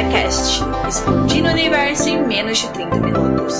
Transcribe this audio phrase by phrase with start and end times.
[0.00, 3.54] Recomenda Cast, explodindo o universo em menos de 30 minutos.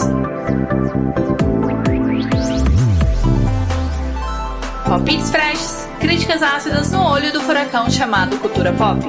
[4.87, 9.01] Palpites freshes, críticas ácidas no olho do furacão chamado cultura pop.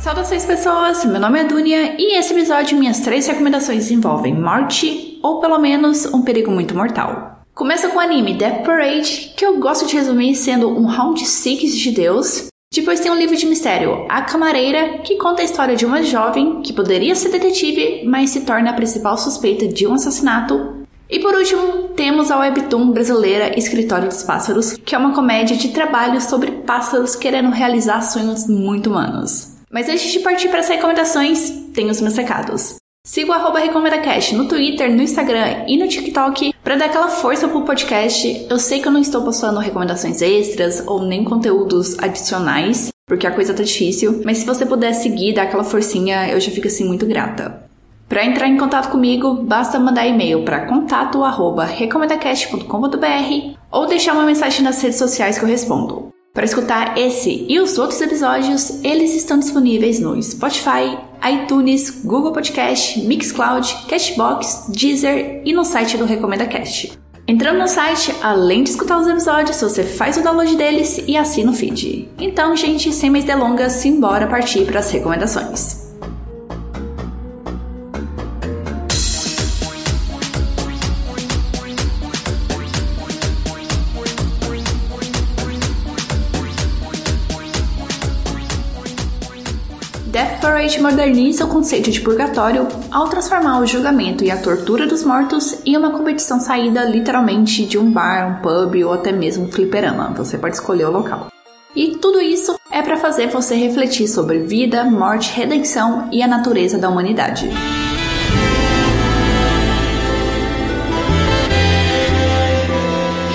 [0.00, 5.40] Saudações pessoas, meu nome é Dunia e esse episódio minhas três recomendações envolvem morte ou
[5.40, 7.44] pelo menos um perigo muito mortal.
[7.54, 11.76] Começa com o anime Death Parade, que eu gosto de resumir sendo um round six
[11.76, 12.48] de Deus.
[12.88, 16.62] Depois tem um livro de mistério, A Camareira, que conta a história de uma jovem
[16.62, 20.86] que poderia ser detetive, mas se torna a principal suspeita de um assassinato.
[21.10, 25.70] E por último, temos a webtoon brasileira Escritório dos Pássaros, que é uma comédia de
[25.70, 29.56] trabalho sobre pássaros querendo realizar sonhos muito humanos.
[29.70, 32.76] Mas antes de partir para as recomendações, tem os meus recados.
[33.08, 37.48] Siga o arroba RecomendaCast no Twitter, no Instagram e no TikTok para dar aquela força
[37.48, 38.46] pro podcast.
[38.50, 43.30] Eu sei que eu não estou postando recomendações extras ou nem conteúdos adicionais, porque a
[43.30, 46.86] coisa tá difícil, mas se você puder seguir, dar aquela forcinha, eu já fico assim
[46.86, 47.66] muito grata.
[48.06, 54.82] Para entrar em contato comigo, basta mandar e-mail para contato@recomendacast.com.br ou deixar uma mensagem nas
[54.82, 56.12] redes sociais que eu respondo.
[56.38, 60.96] Para escutar esse e os outros episódios, eles estão disponíveis no Spotify,
[61.28, 66.96] iTunes, Google Podcast, Mixcloud, Cashbox, Deezer e no site do Recomenda Cast.
[67.26, 71.50] Entrando no site, além de escutar os episódios, você faz o download deles e assina
[71.50, 72.08] o feed.
[72.20, 75.87] Então, gente, sem mais delongas, simbora partir para as recomendações.
[90.57, 95.03] Death Parade moderniza o conceito de purgatório ao transformar o julgamento e a tortura dos
[95.03, 99.51] mortos em uma competição saída literalmente de um bar, um pub ou até mesmo um
[99.51, 100.11] fliperama.
[100.15, 101.27] Você pode escolher o local.
[101.75, 106.77] E tudo isso é para fazer você refletir sobre vida, morte, redenção e a natureza
[106.79, 107.49] da humanidade.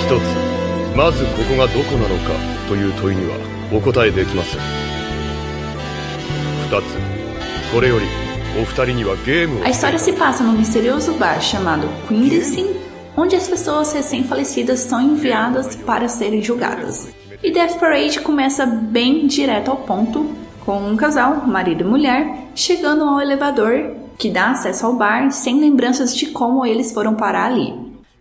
[0.05, 2.33] 一つまずここがどこなのか
[2.67, 3.37] という問いには
[3.71, 4.89] お答えできません
[6.69, 7.02] 二つ
[9.64, 12.68] a história se passa num misterioso bar chamado Quindecim,
[13.16, 17.08] onde as pessoas recém-falecidas são enviadas para serem julgadas.
[17.42, 20.30] E Death Parade começa bem direto ao ponto,
[20.64, 25.58] com um casal, marido e mulher, chegando ao elevador que dá acesso ao bar sem
[25.58, 27.74] lembranças de como eles foram parar ali.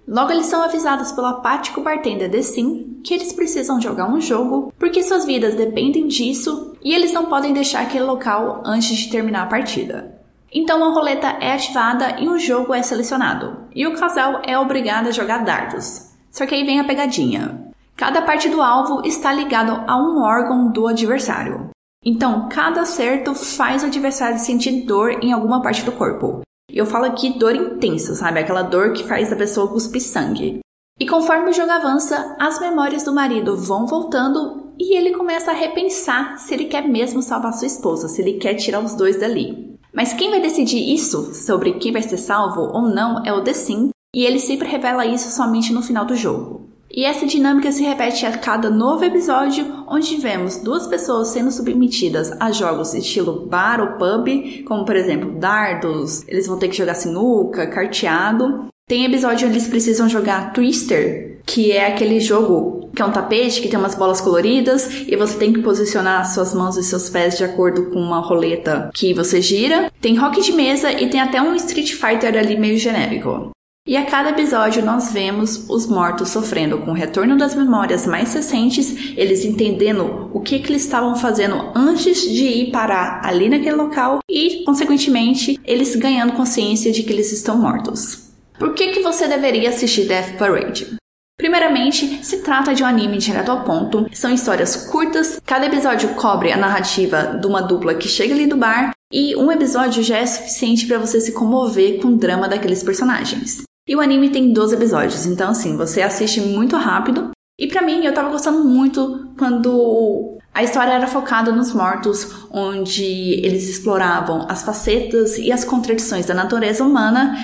[0.07, 5.03] Logo eles são avisados pelo apático bartender Decim que eles precisam jogar um jogo porque
[5.03, 9.47] suas vidas dependem disso e eles não podem deixar aquele local antes de terminar a
[9.47, 10.19] partida.
[10.51, 15.07] Então a roleta é ativada e um jogo é selecionado, e o casal é obrigado
[15.07, 16.11] a jogar dardos.
[16.31, 17.71] Só que aí vem a pegadinha.
[17.95, 21.69] Cada parte do alvo está ligado a um órgão do adversário.
[22.05, 26.41] Então, cada acerto faz o adversário sentir dor em alguma parte do corpo.
[26.69, 28.39] E eu falo aqui dor intensa, sabe?
[28.39, 30.59] Aquela dor que faz a pessoa cuspir sangue.
[30.99, 35.53] E conforme o jogo avança, as memórias do marido vão voltando e ele começa a
[35.53, 39.77] repensar se ele quer mesmo salvar sua esposa, se ele quer tirar os dois dali.
[39.91, 43.53] Mas quem vai decidir isso, sobre quem vai ser salvo ou não, é o The
[43.53, 46.69] Sim, e ele sempre revela isso somente no final do jogo.
[46.89, 52.31] E essa dinâmica se repete a cada novo episódio, onde vemos duas pessoas sendo submetidas
[52.39, 56.93] a jogos estilo bar ou pub, como por exemplo dardos, eles vão ter que jogar
[56.93, 58.67] sinuca, carteado.
[58.87, 63.61] Tem episódio onde eles precisam jogar Twister, que é aquele jogo que é um tapete
[63.61, 67.37] que tem umas bolas coloridas e você tem que posicionar suas mãos e seus pés
[67.37, 69.91] de acordo com uma roleta que você gira.
[70.01, 73.51] Tem rock de mesa e tem até um Street Fighter ali meio genérico.
[73.87, 78.33] E a cada episódio nós vemos os mortos sofrendo com o retorno das memórias mais
[78.33, 83.75] recentes, eles entendendo o que, que eles estavam fazendo antes de ir parar ali naquele
[83.75, 88.22] local e, consequentemente, eles ganhando consciência de que eles estão mortos.
[88.57, 90.95] Por que, que você deveria assistir Death Parade?
[91.37, 96.51] Primeiramente, se trata de um anime direto ao ponto, são histórias curtas, cada episódio cobre
[96.51, 100.25] a narrativa de uma dupla que chega ali do bar e um episódio já é
[100.25, 103.63] suficiente para você se comover com o drama daqueles personagens.
[103.87, 107.31] E o anime tem 12 episódios, então assim, você assiste muito rápido.
[107.59, 113.03] E para mim, eu tava gostando muito quando a história era focada nos mortos, onde
[113.43, 117.35] eles exploravam as facetas e as contradições da natureza humana.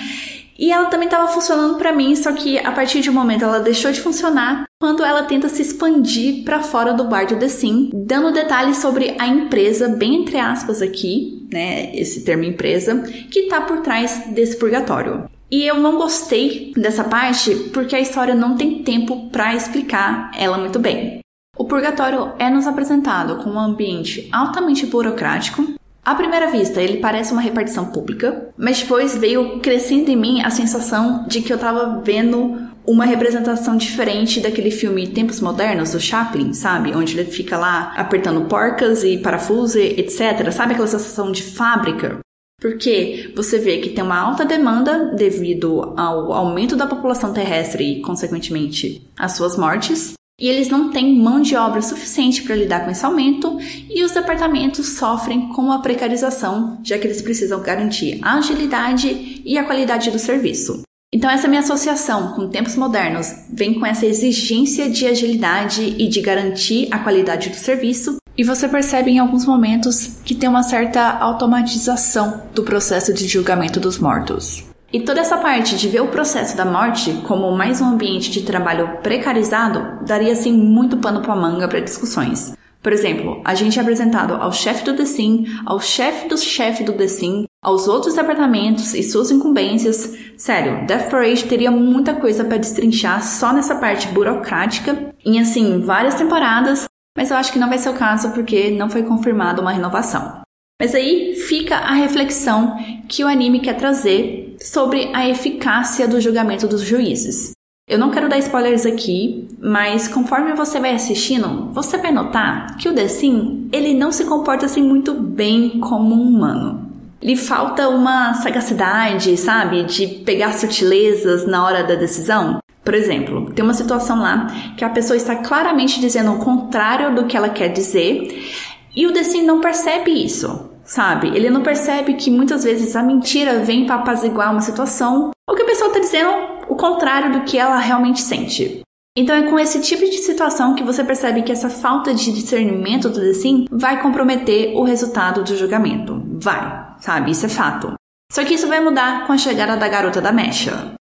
[0.60, 3.62] E ela também estava funcionando para mim, só que a partir de um momento ela
[3.62, 7.90] deixou de funcionar quando ela tenta se expandir para fora do bar do The Sim,
[7.94, 13.02] dando detalhes sobre a empresa, bem entre aspas aqui, né, esse termo empresa,
[13.32, 15.30] que está por trás desse purgatório.
[15.50, 20.58] E eu não gostei dessa parte porque a história não tem tempo para explicar ela
[20.58, 21.22] muito bem.
[21.58, 27.32] O purgatório é nos apresentado como um ambiente altamente burocrático, À primeira vista, ele parece
[27.32, 32.02] uma repartição pública, mas depois veio crescendo em mim a sensação de que eu tava
[32.04, 36.96] vendo uma representação diferente daquele filme Tempos Modernos do Chaplin, sabe?
[36.96, 40.52] Onde ele fica lá apertando porcas e parafusos, etc.
[40.52, 42.20] Sabe aquela sensação de fábrica?
[42.60, 48.02] Porque você vê que tem uma alta demanda devido ao aumento da população terrestre e,
[48.02, 50.14] consequentemente, às suas mortes.
[50.40, 53.58] E eles não têm mão de obra suficiente para lidar com esse aumento,
[53.90, 59.58] e os departamentos sofrem com a precarização, já que eles precisam garantir a agilidade e
[59.58, 60.82] a qualidade do serviço.
[61.12, 66.22] Então, essa minha associação com tempos modernos vem com essa exigência de agilidade e de
[66.22, 71.18] garantir a qualidade do serviço, e você percebe em alguns momentos que tem uma certa
[71.18, 74.69] automatização do processo de julgamento dos mortos.
[74.92, 78.42] E toda essa parte de ver o processo da morte como mais um ambiente de
[78.42, 82.54] trabalho precarizado daria assim muito pano para manga para discussões.
[82.82, 86.94] Por exemplo, a gente é apresentado ao chefe do DECIM, ao chefe do chefe do
[86.94, 90.16] DECIM, aos outros departamentos e suas incumbências.
[90.38, 96.16] Sério, Death Parade teria muita coisa para destrinchar só nessa parte burocrática, em assim, várias
[96.16, 96.86] temporadas,
[97.16, 100.42] mas eu acho que não vai ser o caso porque não foi confirmada uma renovação.
[100.82, 102.78] Mas aí fica a reflexão
[103.10, 107.52] que o anime quer trazer sobre a eficácia do julgamento dos juízes.
[107.90, 112.88] Eu não quero dar spoilers aqui, mas conforme você vai assistindo, você vai notar que
[112.88, 116.88] o The Sim, ele não se comporta assim muito bem como um humano.
[117.20, 122.60] Lhe falta uma sagacidade, sabe, de pegar sutilezas na hora da decisão.
[122.84, 124.48] Por exemplo, tem uma situação lá
[124.78, 128.52] que a pessoa está claramente dizendo o contrário do que ela quer dizer
[128.96, 131.28] e o The Sim não percebe isso, sabe?
[131.28, 135.62] Ele não percebe que muitas vezes a mentira vem para apaziguar uma situação ou que
[135.62, 136.32] a pessoa está dizendo
[136.68, 138.82] o contrário do que ela realmente sente.
[139.16, 143.10] Então é com esse tipo de situação que você percebe que essa falta de discernimento
[143.10, 146.22] do The Sim vai comprometer o resultado do julgamento.
[146.42, 147.32] Vai, sabe?
[147.32, 147.94] Isso é fato.
[148.32, 150.94] Só que isso vai mudar com a chegada da garota da mecha.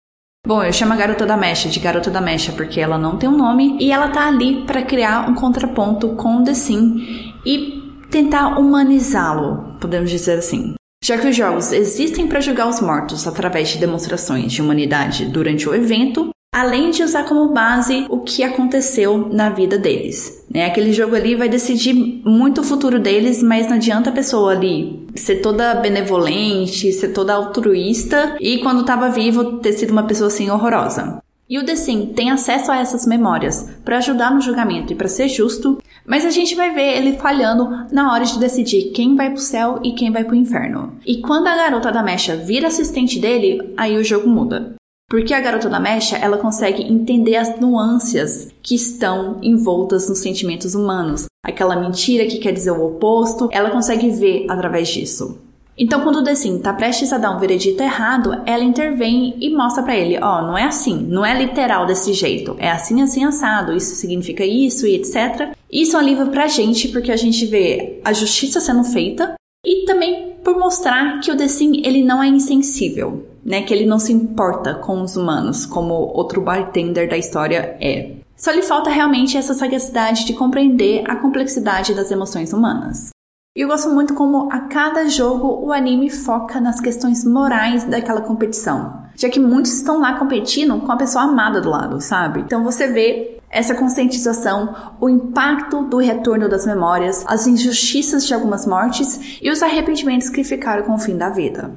[0.46, 3.28] Bom, eu chamo a garota da mecha de garota da mecha porque ela não tem
[3.28, 7.75] um nome e ela tá ali para criar um contraponto com o The Sim e
[8.10, 10.74] tentar humanizá-lo, podemos dizer assim.
[11.04, 15.68] Já que os jogos existem para julgar os mortos através de demonstrações de humanidade durante
[15.68, 20.44] o evento, além de usar como base o que aconteceu na vida deles.
[20.52, 20.64] Né?
[20.64, 21.92] Aquele jogo ali vai decidir
[22.24, 27.34] muito o futuro deles, mas não adianta a pessoa ali ser toda benevolente, ser toda
[27.34, 31.18] altruísta e quando estava vivo ter sido uma pessoa assim horrorosa.
[31.48, 35.06] E o The Sim tem acesso a essas memórias para ajudar no julgamento e para
[35.06, 39.30] ser justo, mas a gente vai ver ele falhando na hora de decidir quem vai
[39.30, 40.94] pro céu e quem vai pro inferno.
[41.06, 44.74] E quando a garota da mecha vira assistente dele, aí o jogo muda.
[45.08, 50.74] Porque a garota da mecha, ela consegue entender as nuances que estão envoltas nos sentimentos
[50.74, 51.26] humanos.
[51.44, 55.45] Aquela mentira que quer dizer o oposto, ela consegue ver através disso.
[55.78, 59.82] Então, quando o Decim tá prestes a dar um veredito errado, ela intervém e mostra
[59.82, 63.24] para ele: ó, oh, não é assim, não é literal desse jeito, é assim, assim,
[63.24, 65.54] assado, isso significa isso e etc.
[65.70, 69.34] Isso é um livro pra gente porque a gente vê a justiça sendo feita
[69.64, 73.62] e também por mostrar que o Decim ele não é insensível, né?
[73.62, 78.12] Que ele não se importa com os humanos, como outro bartender da história é.
[78.34, 83.15] Só lhe falta realmente essa sagacidade de compreender a complexidade das emoções humanas.
[83.56, 88.20] E eu gosto muito como a cada jogo o anime foca nas questões morais daquela
[88.20, 89.06] competição.
[89.16, 92.40] Já que muitos estão lá competindo com a pessoa amada do lado, sabe?
[92.40, 98.66] Então você vê essa conscientização, o impacto do retorno das memórias, as injustiças de algumas
[98.66, 101.70] mortes e os arrependimentos que ficaram com o fim da vida.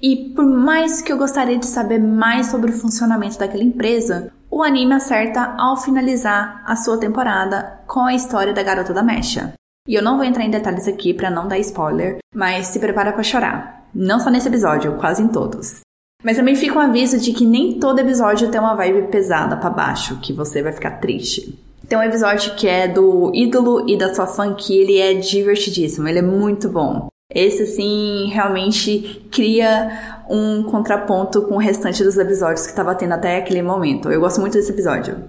[0.00, 4.62] E por mais que eu gostaria de saber mais sobre o funcionamento daquela empresa, o
[4.62, 9.58] anime acerta ao finalizar a sua temporada com a história da garota da mecha.
[9.88, 13.10] E eu não vou entrar em detalhes aqui para não dar spoiler, mas se prepara
[13.10, 13.88] para chorar.
[13.94, 15.80] Não só nesse episódio, quase em todos.
[16.22, 19.70] Mas também fica um aviso de que nem todo episódio tem uma vibe pesada para
[19.70, 21.58] baixo, que você vai ficar triste.
[21.88, 26.06] Tem um episódio que é do ídolo e da sua fã que ele é divertidíssimo,
[26.06, 27.08] ele é muito bom.
[27.34, 33.38] Esse, assim, realmente cria um contraponto com o restante dos episódios que estava tendo até
[33.38, 34.10] aquele momento.
[34.10, 35.28] Eu gosto muito desse episódio.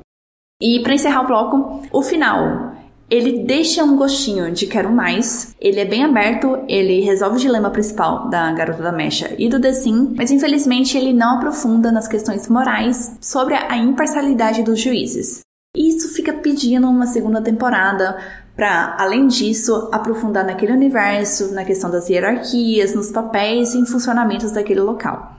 [0.62, 2.74] E para encerrar o bloco, o final.
[3.10, 5.56] Ele deixa um gostinho de quero mais.
[5.60, 9.60] Ele é bem aberto, ele resolve o dilema principal da garota da mecha e do
[9.60, 15.42] The Sim, mas infelizmente ele não aprofunda nas questões morais sobre a imparcialidade dos juízes.
[15.76, 18.18] E isso fica pedindo uma segunda temporada
[18.56, 24.52] para, além disso, aprofundar naquele universo, na questão das hierarquias, nos papéis e em funcionamentos
[24.52, 25.36] daquele local.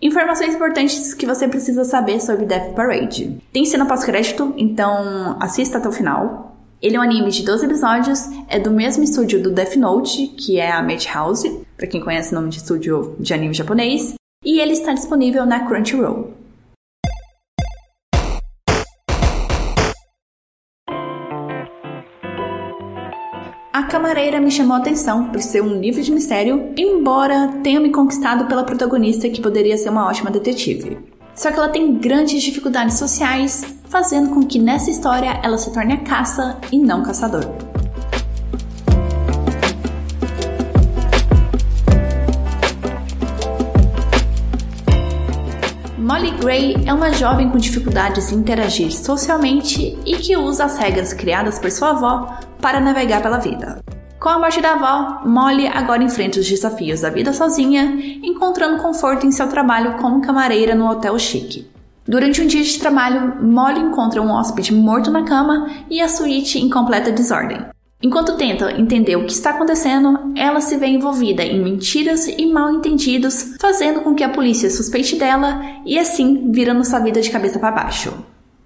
[0.00, 3.40] Informações importantes que você precisa saber sobre Death Parade.
[3.52, 6.55] Tem cena pós-crédito, então assista até o final.
[6.80, 10.58] Ele é um anime de 12 episódios, é do mesmo estúdio do Death Note, que
[10.60, 14.14] é a Madhouse, para quem conhece o nome de estúdio de anime japonês,
[14.44, 16.34] e ele está disponível na Crunchyroll.
[23.72, 27.90] A Camareira me chamou a atenção por ser um livro de mistério, embora tenha me
[27.90, 31.15] conquistado pela protagonista que poderia ser uma ótima detetive.
[31.36, 35.92] Só que ela tem grandes dificuldades sociais, fazendo com que nessa história ela se torne
[35.92, 37.44] a caça e não caçador.
[45.98, 51.12] Molly Gray é uma jovem com dificuldades em interagir socialmente e que usa as regras
[51.12, 53.82] criadas por sua avó para navegar pela vida.
[54.26, 59.24] Com a morte da avó, Molly agora enfrenta os desafios da vida sozinha, encontrando conforto
[59.24, 61.70] em seu trabalho como camareira no hotel chique.
[62.04, 66.58] Durante um dia de trabalho, Molly encontra um hóspede morto na cama e a suíte
[66.58, 67.66] em completa desordem.
[68.02, 72.72] Enquanto tenta entender o que está acontecendo, ela se vê envolvida em mentiras e mal
[72.72, 77.60] entendidos, fazendo com que a polícia suspeite dela e assim virando sua vida de cabeça
[77.60, 78.12] para baixo.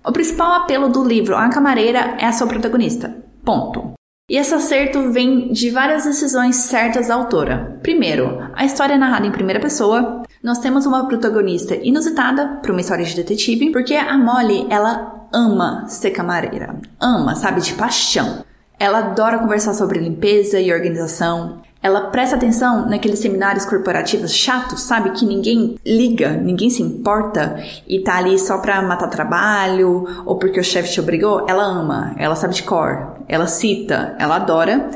[0.03, 3.15] O principal apelo do livro A Camareira é a sua protagonista.
[3.45, 4.00] Ponto.
[4.31, 7.81] E esse acerto vem de várias decisões certas da autora.
[7.83, 10.23] Primeiro, a história é narrada em primeira pessoa.
[10.41, 15.85] Nós temos uma protagonista inusitada para uma história de detetive, porque a Molly, ela ama
[15.89, 16.77] ser camareira.
[17.01, 18.45] Ama, sabe, de paixão.
[18.79, 21.61] Ela adora conversar sobre limpeza e organização.
[21.83, 25.11] Ela presta atenção naqueles seminários corporativos chatos, sabe?
[25.11, 27.59] Que ninguém liga, ninguém se importa
[27.89, 31.47] e tá ali só pra matar trabalho ou porque o chefe te obrigou.
[31.49, 34.91] Ela ama, ela sabe de cor, ela cita, ela adora.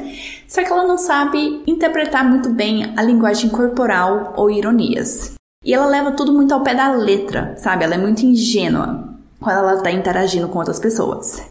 [0.49, 5.35] Só que ela não sabe interpretar muito bem a linguagem corporal ou ironias.
[5.64, 7.85] E ela leva tudo muito ao pé da letra, sabe?
[7.85, 11.47] Ela é muito ingênua quando ela tá interagindo com outras pessoas.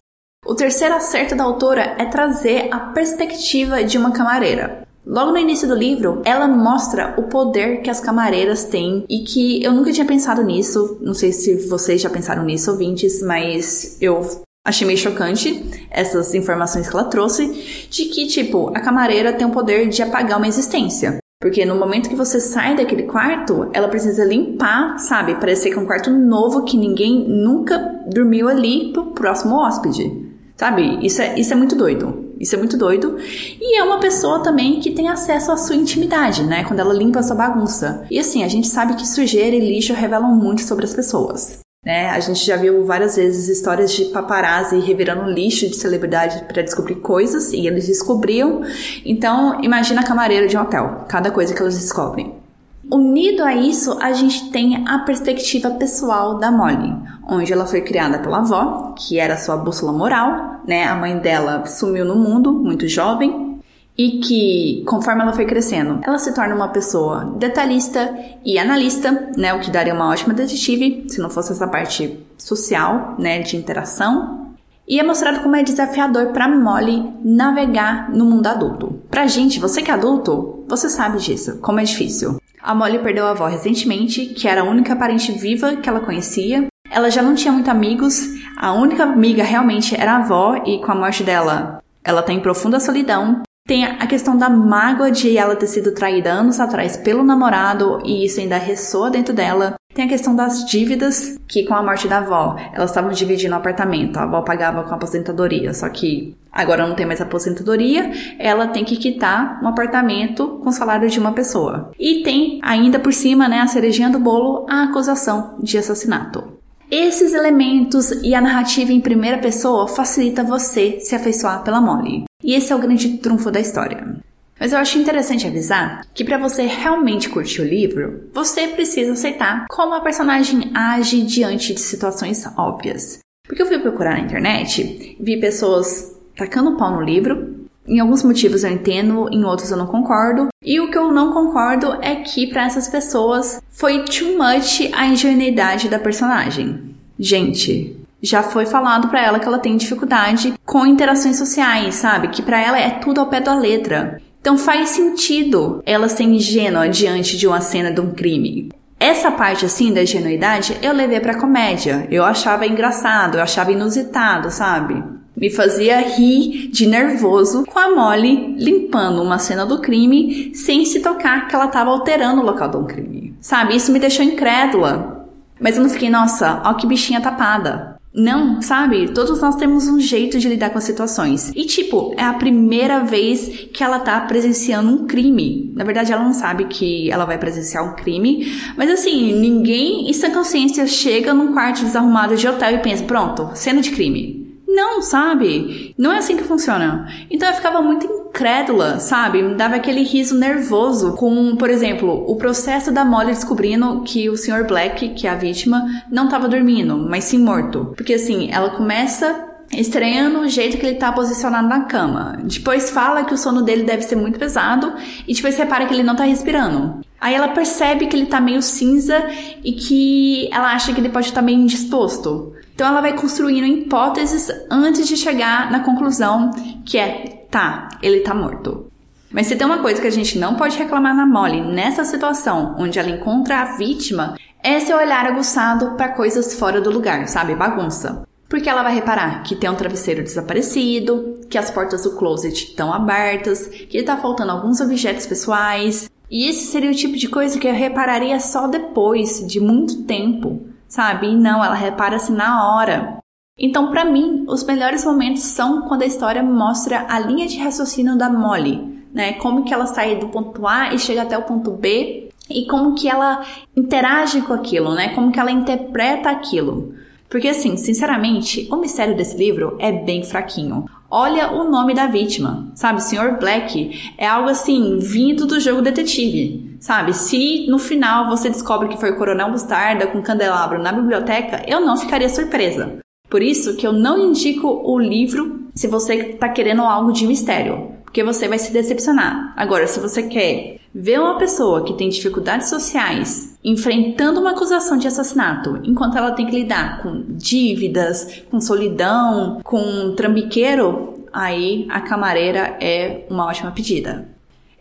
[0.45, 4.83] O terceiro acerto da autora é trazer a perspectiva de uma camareira.
[5.05, 9.63] Logo no início do livro, ela mostra o poder que as camareiras têm e que
[9.63, 10.97] eu nunca tinha pensado nisso.
[11.01, 14.21] Não sei se vocês já pensaram nisso, ouvintes, mas eu
[14.65, 19.51] achei meio chocante essas informações que ela trouxe de que, tipo, a camareira tem o
[19.51, 21.17] poder de apagar uma existência.
[21.41, 25.35] Porque no momento que você sai daquele quarto, ela precisa limpar, sabe?
[25.35, 27.77] Parecer que é um quarto novo que ninguém nunca
[28.07, 30.31] dormiu ali pro próximo hóspede.
[30.55, 31.05] Sabe?
[31.05, 32.31] Isso é, isso é muito doido.
[32.39, 33.17] Isso é muito doido.
[33.59, 36.63] E é uma pessoa também que tem acesso à sua intimidade, né?
[36.63, 38.05] Quando ela limpa a sua bagunça.
[38.09, 41.59] E assim, a gente sabe que sujeira e lixo revelam muito sobre as pessoas.
[41.85, 42.09] Né?
[42.09, 46.95] A gente já viu várias vezes histórias de paparazzi revirando lixo de celebridade para descobrir
[46.95, 48.61] coisas e eles descobriam.
[49.05, 52.41] Então, imagina a camareira de um hotel, cada coisa que elas descobrem.
[52.89, 56.93] Unido a isso, a gente tem a perspectiva pessoal da Molly,
[57.29, 60.83] onde ela foi criada pela avó, que era sua bússola moral, né?
[60.85, 63.52] A mãe dela sumiu no mundo, muito jovem,
[63.97, 69.53] e que, conforme ela foi crescendo, ela se torna uma pessoa detalhista e analista, né?
[69.53, 73.39] O que daria uma ótima detetive, se não fosse essa parte social, né?
[73.39, 74.53] De interação.
[74.87, 78.99] E é mostrado como é desafiador para Molly navegar no mundo adulto.
[79.09, 82.37] Pra gente, você que é adulto, você sabe disso, como é difícil.
[82.61, 86.67] A Molly perdeu a avó recentemente, que era a única parente viva que ela conhecia.
[86.89, 90.91] Ela já não tinha muitos amigos, a única amiga realmente era a avó, e com
[90.91, 93.41] a morte dela, ela tem profunda solidão.
[93.65, 98.25] Tem a questão da mágoa de ela ter sido traída anos atrás pelo namorado e
[98.25, 99.75] isso ainda ressoa dentro dela.
[99.93, 103.57] Tem a questão das dívidas, que com a morte da avó, elas estavam dividindo o
[103.57, 104.17] apartamento.
[104.17, 108.83] A avó pagava com a aposentadoria, só que agora não tem mais aposentadoria, ela tem
[108.83, 111.91] que quitar um apartamento com o salário de uma pessoa.
[111.97, 116.43] E tem ainda por cima, né, a cerejinha do bolo, a acusação de assassinato.
[116.91, 122.25] Esses elementos e a narrativa em primeira pessoa facilita você se afeiçoar pela Molly.
[122.43, 124.17] E esse é o grande trunfo da história.
[124.59, 129.65] Mas eu acho interessante avisar que para você realmente curtir o livro, você precisa aceitar
[129.69, 133.19] como a personagem age diante de situações óbvias.
[133.47, 137.67] Porque eu fui procurar na internet, vi pessoas tacando pau no livro.
[137.85, 140.47] Em alguns motivos eu entendo, em outros eu não concordo.
[140.63, 145.05] E o que eu não concordo é que para essas pessoas foi too much a
[145.07, 146.95] ingenuidade da personagem.
[147.19, 152.29] Gente, já foi falado para ela que ela tem dificuldade com interações sociais, sabe?
[152.29, 154.21] Que para ela é tudo ao pé da letra.
[154.39, 158.71] Então faz sentido ela ser ingênua diante de uma cena de um crime.
[158.97, 162.07] Essa parte assim da ingenuidade eu levei pra comédia.
[162.09, 165.03] Eu achava engraçado, eu achava inusitado, sabe?
[165.35, 171.01] Me fazia rir de nervoso com a Molly limpando uma cena do crime sem se
[171.01, 173.35] tocar que ela estava alterando o local do crime.
[173.41, 173.75] Sabe?
[173.75, 175.27] Isso me deixou incrédula.
[175.59, 177.92] Mas eu não fiquei, nossa, ó que bichinha tapada.
[178.13, 179.09] Não, sabe?
[179.09, 181.51] Todos nós temos um jeito de lidar com as situações.
[181.55, 185.71] E tipo, é a primeira vez que ela tá presenciando um crime.
[185.75, 188.45] Na verdade, ela não sabe que ela vai presenciar um crime,
[188.77, 193.49] mas assim, ninguém em sua consciência chega num quarto desarrumado de hotel e pensa, pronto,
[193.55, 194.42] cena de crime.
[194.73, 195.93] Não, sabe?
[195.97, 197.07] Não é assim que funciona.
[197.29, 199.43] Então eu ficava muito incrédula, sabe?
[199.43, 204.35] Me dava aquele riso nervoso com, por exemplo, o processo da Molly descobrindo que o
[204.35, 204.65] Sr.
[204.67, 207.93] Black, que é a vítima, não estava dormindo, mas sim morto.
[207.95, 212.39] Porque assim, ela começa estranhando o jeito que ele tá posicionado na cama.
[212.43, 214.93] Depois fala que o sono dele deve ser muito pesado
[215.27, 217.01] e depois repara que ele não tá respirando.
[217.21, 219.23] Aí ela percebe que ele tá meio cinza
[219.63, 222.53] e que ela acha que ele pode estar tá meio indisposto.
[222.73, 226.51] Então ela vai construindo hipóteses antes de chegar na conclusão
[226.85, 228.91] que é, tá, ele tá morto.
[229.31, 232.75] Mas se tem uma coisa que a gente não pode reclamar na Molly nessa situação
[232.77, 237.55] onde ela encontra a vítima, é seu olhar aguçado para coisas fora do lugar, sabe?
[237.55, 238.27] Bagunça.
[238.47, 242.93] Porque ela vai reparar que tem um travesseiro desaparecido, que as portas do closet estão
[242.93, 246.09] abertas, que está faltando alguns objetos pessoais.
[246.29, 250.72] E esse seria o tipo de coisa que eu repararia só depois de muito tempo
[250.93, 251.27] sabe?
[251.27, 253.17] E não, ela repara-se na hora.
[253.57, 258.15] Então, para mim, os melhores momentos são quando a história mostra a linha de raciocínio
[258.15, 259.33] da Molly, né?
[259.33, 262.93] Como que ela sai do ponto A e chega até o ponto B e como
[262.93, 263.43] que ela
[263.75, 265.09] interage com aquilo, né?
[265.15, 266.93] Como que ela interpreta aquilo.
[267.27, 270.85] Porque assim, sinceramente, o mistério desse livro é bem fraquinho.
[271.09, 273.01] Olha o nome da vítima, sabe?
[273.01, 273.39] Sr.
[273.39, 277.13] Black é algo assim, vindo do jogo detetive, sabe?
[277.13, 281.79] Se no final você descobre que foi o Coronel Mostarda com candelabro na biblioteca, eu
[281.79, 282.97] não ficaria surpresa.
[283.29, 287.93] Por isso que eu não indico o livro se você está querendo algo de mistério,
[288.03, 289.53] porque você vai se decepcionar.
[289.55, 295.07] Agora, se você quer ver uma pessoa que tem dificuldades sociais enfrentando uma acusação de
[295.07, 302.77] assassinato, enquanto ela tem que lidar com dívidas, com solidão, com trambiqueiro, aí a camareira
[302.81, 304.33] é uma ótima pedida.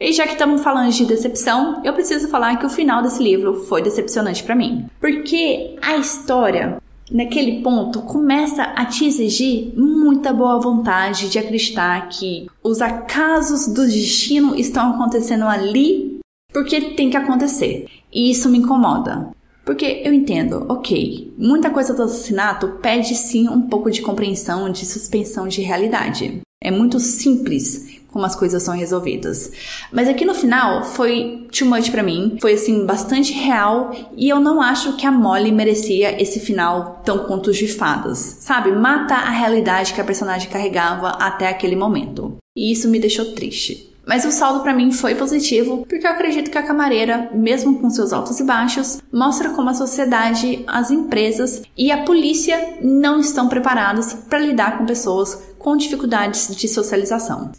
[0.03, 3.63] E já que estamos falando de decepção, eu preciso falar que o final desse livro
[3.67, 4.87] foi decepcionante para mim.
[5.01, 12.49] Porque a história naquele ponto começa a te exigir muita boa vontade de acreditar que
[12.65, 16.19] os acasos do destino estão acontecendo ali
[16.53, 17.87] porque tem que acontecer.
[18.13, 19.31] E isso me incomoda.
[19.65, 24.85] Porque eu entendo, ok, muita coisa do assassinato pede sim um pouco de compreensão, de
[24.85, 26.41] suspensão de realidade.
[26.61, 29.51] É muito simples como as coisas são resolvidas.
[29.91, 34.39] Mas aqui no final foi too much pra mim, foi assim bastante real e eu
[34.39, 38.71] não acho que a Molly merecia esse final tão contos de fadas, sabe?
[38.71, 42.37] Mata a realidade que a personagem carregava até aquele momento.
[42.55, 43.93] E isso me deixou triste.
[44.05, 47.89] Mas o saldo para mim foi positivo, porque eu acredito que a camareira, mesmo com
[47.89, 53.49] seus altos e baixos, mostra como a sociedade, as empresas e a polícia não estão
[53.49, 57.53] preparadas para lidar com pessoas com dificuldades de socialização.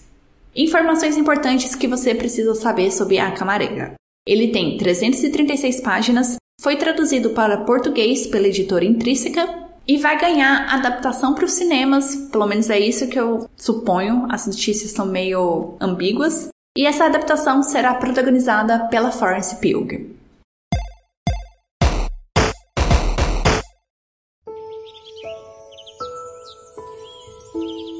[0.55, 3.95] Informações importantes que você precisa saber sobre a camareira.
[4.25, 11.33] Ele tem 336 páginas, foi traduzido para português pela editora Intrínseca e vai ganhar adaptação
[11.33, 16.49] para os cinemas, pelo menos é isso que eu suponho, as notícias são meio ambíguas,
[16.77, 20.22] e essa adaptação será protagonizada pela Florence Pugh.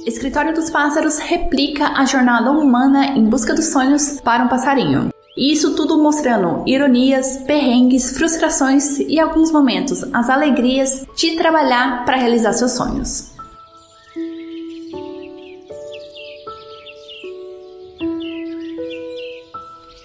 [0.06, 5.10] Escritório dos Pássaros replica a jornada humana em busca dos sonhos para um passarinho.
[5.36, 12.18] E isso tudo mostrando ironias, perrengues, frustrações e, alguns momentos, as alegrias de trabalhar para
[12.18, 13.32] realizar seus sonhos.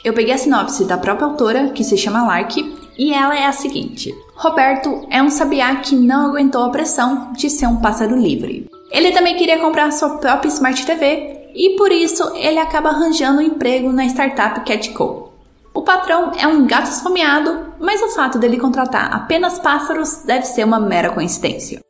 [0.05, 2.57] Eu peguei a sinopse da própria autora, que se chama Lark,
[2.97, 7.51] e ela é a seguinte: Roberto é um sabiá que não aguentou a pressão de
[7.51, 8.78] ser um pássaro livre.
[8.90, 13.42] Ele também queria comprar sua própria Smart TV e por isso ele acaba arranjando um
[13.42, 15.33] emprego na startup Catco.
[15.74, 20.64] O patrão é um gato esfomeado, mas o fato dele contratar apenas pássaros deve ser
[20.64, 21.81] uma mera coincidência.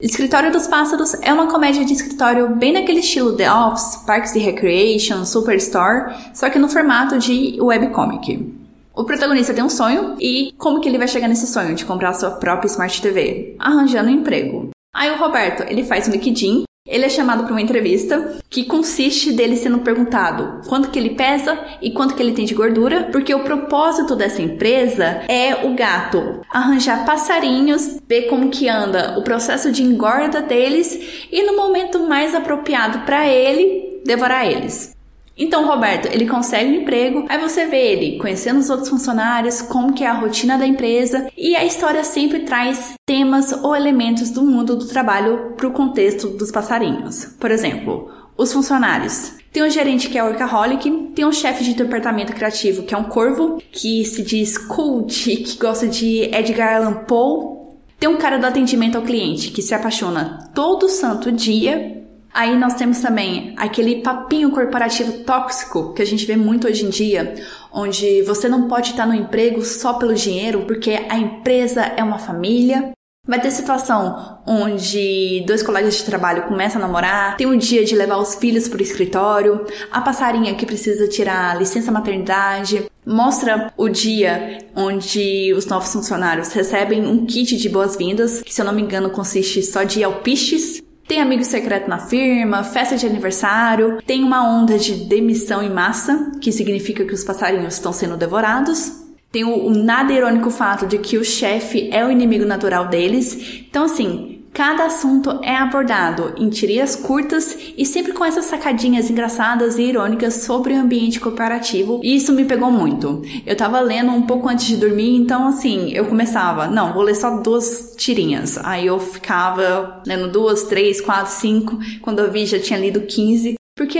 [0.00, 4.40] Escritório dos Pássaros é uma comédia de escritório bem naquele estilo The Office, Parks and
[4.40, 8.54] Recreation, Superstore, só que no formato de webcomic.
[8.94, 12.12] O protagonista tem um sonho e como que ele vai chegar nesse sonho de comprar
[12.12, 13.56] sua própria Smart TV?
[13.58, 14.73] Arranjando um emprego.
[14.94, 19.32] Aí o Roberto, ele faz um liquidinho, ele é chamado para uma entrevista que consiste
[19.32, 23.34] dele sendo perguntado quanto que ele pesa e quanto que ele tem de gordura, porque
[23.34, 29.72] o propósito dessa empresa é o gato arranjar passarinhos, ver como que anda o processo
[29.72, 34.93] de engorda deles e no momento mais apropriado para ele devorar eles.
[35.36, 39.92] Então, Roberto, ele consegue um emprego, aí você vê ele conhecendo os outros funcionários, como
[39.92, 44.42] que é a rotina da empresa, e a história sempre traz temas ou elementos do
[44.42, 47.24] mundo do trabalho para o contexto dos passarinhos.
[47.40, 49.32] Por exemplo, os funcionários.
[49.52, 53.04] Tem um gerente que é workaholic, tem um chefe de departamento criativo que é um
[53.04, 57.54] corvo, que se diz cult, que gosta de Edgar Allan Poe.
[57.98, 62.03] Tem um cara do atendimento ao cliente que se apaixona todo santo dia
[62.34, 66.90] Aí nós temos também aquele papinho corporativo tóxico que a gente vê muito hoje em
[66.90, 67.36] dia,
[67.72, 72.18] onde você não pode estar no emprego só pelo dinheiro, porque a empresa é uma
[72.18, 72.90] família.
[73.26, 77.94] Vai ter situação onde dois colegas de trabalho começam a namorar, tem o dia de
[77.94, 83.88] levar os filhos para o escritório, a passarinha que precisa tirar licença maternidade, mostra o
[83.88, 88.82] dia onde os novos funcionários recebem um kit de boas-vindas, que se eu não me
[88.82, 94.48] engano consiste só de alpistes, tem amigo secreto na firma, festa de aniversário, tem uma
[94.48, 99.04] onda de demissão em massa, que significa que os passarinhos estão sendo devorados.
[99.30, 103.64] Tem o, o nada irônico fato de que o chefe é o inimigo natural deles.
[103.68, 109.76] Então, assim, Cada assunto é abordado em tirinhas curtas e sempre com essas sacadinhas engraçadas
[109.78, 113.20] e irônicas sobre o ambiente corporativo, e isso me pegou muito.
[113.44, 117.16] Eu tava lendo um pouco antes de dormir, então assim, eu começava, não, vou ler
[117.16, 118.56] só duas tirinhas.
[118.58, 123.56] Aí eu ficava lendo duas, três, quatro, cinco, quando eu vi já tinha lido 15,
[123.76, 123.98] porque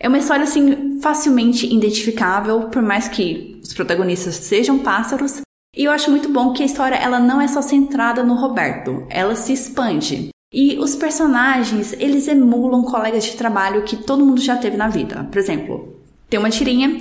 [0.00, 5.42] é uma história assim facilmente identificável, por mais que os protagonistas sejam pássaros,
[5.74, 9.06] e eu acho muito bom que a história ela não é só centrada no Roberto,
[9.08, 10.28] ela se expande.
[10.52, 15.26] E os personagens, eles emulam colegas de trabalho que todo mundo já teve na vida.
[15.30, 15.96] Por exemplo,
[16.28, 16.98] tem uma tirinha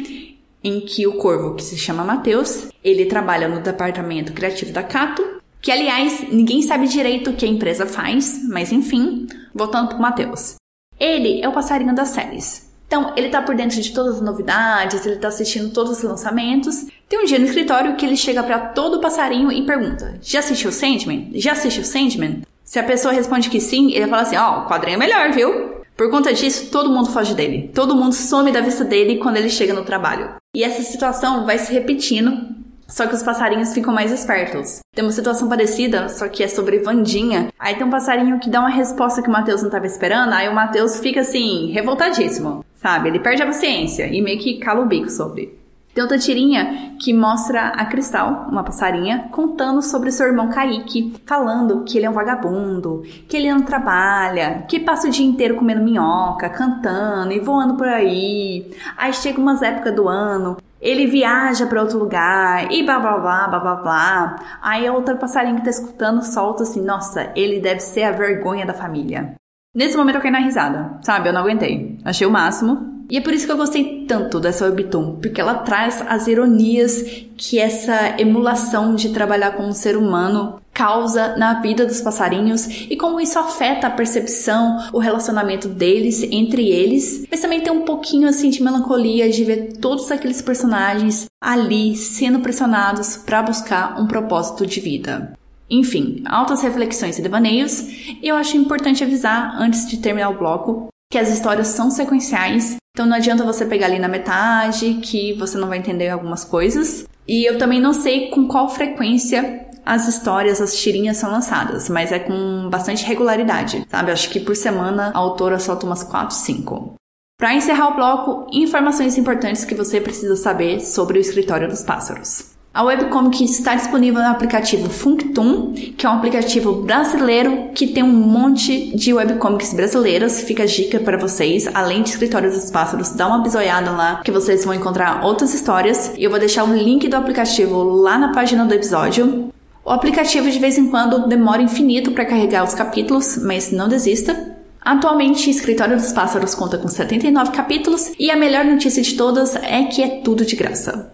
[0.64, 5.42] em que o corvo, que se chama Matheus, ele trabalha no departamento criativo da Cato,
[5.62, 10.56] que aliás, ninguém sabe direito o que a empresa faz, mas enfim, voltando pro Matheus.
[10.98, 12.71] Ele é o passarinho das séries.
[12.92, 16.88] Então, ele tá por dentro de todas as novidades, ele tá assistindo todos os lançamentos.
[17.08, 20.74] Tem um dia no escritório que ele chega para todo passarinho e pergunta: Já assistiu
[20.74, 21.32] Sandman?
[21.36, 22.42] Já assistiu Sandman?
[22.66, 25.32] Se a pessoa responde que sim, ele fala assim: Ó, oh, o quadrinho é melhor,
[25.32, 25.72] viu?
[25.96, 27.72] Por conta disso, todo mundo foge dele.
[27.74, 30.36] Todo mundo some da vista dele quando ele chega no trabalho.
[30.54, 32.61] E essa situação vai se repetindo
[32.92, 34.82] só que os passarinhos ficam mais espertos.
[34.94, 37.48] Tem uma situação parecida, só que é sobre Vandinha.
[37.58, 40.50] Aí tem um passarinho que dá uma resposta que o Matheus não estava esperando, aí
[40.50, 43.08] o Matheus fica assim, revoltadíssimo, sabe?
[43.08, 45.62] Ele perde a paciência e meio que cala o bico sobre.
[45.94, 51.84] Tem outra tirinha que mostra a Cristal, uma passarinha, contando sobre seu irmão Kaique, falando
[51.84, 55.84] que ele é um vagabundo, que ele não trabalha, que passa o dia inteiro comendo
[55.84, 58.72] minhoca, cantando e voando por aí.
[58.98, 63.48] Aí chega umas épocas do ano ele viaja para outro lugar e blá blá blá
[63.48, 64.36] blá blá blá.
[64.62, 68.66] Aí a outra passarinho que tá escutando solta assim: Nossa, ele deve ser a vergonha
[68.66, 69.36] da família.
[69.74, 71.30] Nesse momento eu caí na risada, sabe?
[71.30, 71.98] Eu não aguentei.
[72.04, 72.90] Achei o máximo.
[73.10, 77.26] E é por isso que eu gostei tanto dessa webtoon, porque ela traz as ironias
[77.36, 82.96] que essa emulação de trabalhar com um ser humano causa na vida dos passarinhos e
[82.96, 88.28] como isso afeta a percepção, o relacionamento deles entre eles, mas também tem um pouquinho
[88.28, 94.66] assim de melancolia de ver todos aqueles personagens ali sendo pressionados para buscar um propósito
[94.66, 95.34] de vida.
[95.70, 97.80] Enfim, altas reflexões e devaneios,
[98.22, 102.78] e eu acho importante avisar antes de terminar o bloco que as histórias são sequenciais,
[102.94, 107.06] então não adianta você pegar ali na metade que você não vai entender algumas coisas.
[107.28, 112.12] E eu também não sei com qual frequência as histórias, as tirinhas são lançadas, mas
[112.12, 114.12] é com bastante regularidade, sabe?
[114.12, 116.96] Acho que por semana a autora solta umas 4, 5.
[117.38, 122.52] Para encerrar o bloco, informações importantes que você precisa saber sobre o escritório dos pássaros.
[122.74, 128.08] A webcomic está disponível no aplicativo Functum, que é um aplicativo brasileiro que tem um
[128.08, 130.42] monte de webcomics brasileiras.
[130.44, 134.32] Fica a dica para vocês, além de Escritórios dos Pássaros, dá uma bisoiada lá que
[134.32, 136.14] vocês vão encontrar outras histórias.
[136.18, 139.52] E eu vou deixar o link do aplicativo lá na página do episódio.
[139.84, 144.58] O aplicativo de vez em quando demora infinito para carregar os capítulos, mas não desista.
[144.80, 149.84] Atualmente, Escritório dos Pássaros conta com 79 capítulos e a melhor notícia de todas é
[149.84, 151.12] que é tudo de graça.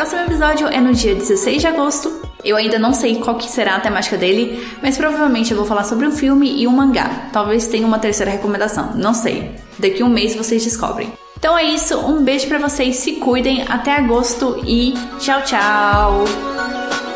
[0.00, 2.29] próximo episódio é no dia 16 de agosto.
[2.44, 5.84] Eu ainda não sei qual que será a temática dele, mas provavelmente eu vou falar
[5.84, 7.28] sobre um filme e um mangá.
[7.32, 9.50] Talvez tenha uma terceira recomendação, não sei.
[9.78, 11.12] Daqui um mês vocês descobrem.
[11.38, 17.09] Então é isso, um beijo para vocês, se cuidem, até agosto e tchau, tchau!